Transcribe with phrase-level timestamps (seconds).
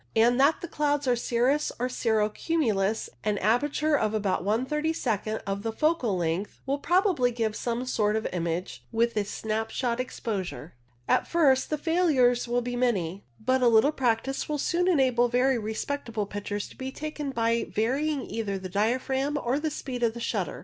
[0.15, 4.91] and that the clouds are cirrus or cirro cumulus, an aperture of about one thirty
[4.91, 9.69] second of the focal length will probably give some sort of image with a snap
[9.69, 10.73] shot exposure.
[11.07, 15.59] At first the failures will be many, but a little practice will soon enable very
[15.59, 20.59] respectable pictures to be taken by varying either the diaphragm or the speed of shutter.